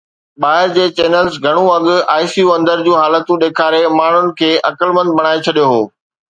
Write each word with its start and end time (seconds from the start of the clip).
ٻاهر 0.43 0.69
جي 0.77 0.85
چينلز 0.99 1.37
گهڻو 1.43 1.65
اڳ 1.75 1.85
ICU 2.23 2.47
اندر 2.57 2.81
جون 2.85 2.99
حالتون 3.03 3.37
ڏيکاري 3.45 3.83
ماڻهن 4.01 4.35
کي 4.43 4.51
عقلمند 4.73 5.17
بڻائي 5.21 5.47
ڇڏيو 5.49 5.71
هو 5.75 5.81